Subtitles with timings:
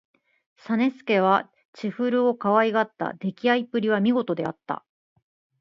[0.67, 3.13] 実資は千古をかわいがった。
[3.13, 4.83] できあいっぷりは見事であった。